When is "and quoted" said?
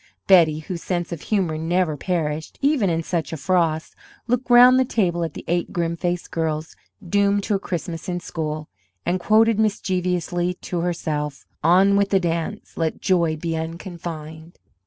9.05-9.59